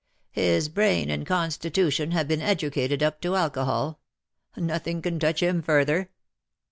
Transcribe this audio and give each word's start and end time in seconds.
His 0.31 0.67
brain 0.67 1.11
and 1.11 1.27
constitution 1.27 2.09
have 2.09 2.27
been 2.27 2.41
educated 2.41 3.03
up 3.03 3.21
to 3.21 3.35
alcohol. 3.35 3.99
Nothing 4.57 4.99
can 5.03 5.19
touch 5.19 5.43
him 5.43 5.61
further." 5.61 6.09